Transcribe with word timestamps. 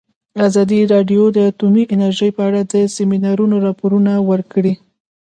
ازادي 0.47 0.79
راډیو 0.93 1.23
د 1.31 1.37
اټومي 1.49 1.83
انرژي 1.93 2.29
په 2.37 2.41
اړه 2.47 2.61
د 2.73 2.75
سیمینارونو 2.95 3.55
راپورونه 3.65 4.11
ورکړي. 4.29 4.73